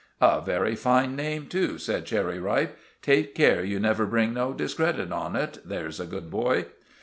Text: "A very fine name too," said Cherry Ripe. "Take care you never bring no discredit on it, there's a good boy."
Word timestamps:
"A 0.19 0.41
very 0.43 0.73
fine 0.75 1.15
name 1.15 1.45
too," 1.45 1.77
said 1.77 2.07
Cherry 2.07 2.39
Ripe. 2.39 2.75
"Take 3.03 3.35
care 3.35 3.63
you 3.63 3.79
never 3.79 4.07
bring 4.07 4.33
no 4.33 4.51
discredit 4.51 5.11
on 5.11 5.35
it, 5.35 5.59
there's 5.63 5.99
a 5.99 6.07
good 6.07 6.31
boy." 6.31 6.65